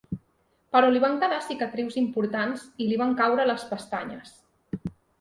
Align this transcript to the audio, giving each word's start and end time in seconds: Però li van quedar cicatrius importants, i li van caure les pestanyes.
Però 0.75 0.89
li 0.95 1.01
van 1.03 1.17
quedar 1.25 1.37
cicatrius 1.49 1.99
importants, 2.03 2.65
i 2.87 2.91
li 2.91 3.01
van 3.05 3.17
caure 3.23 3.49
les 3.55 3.71
pestanyes. 3.75 4.37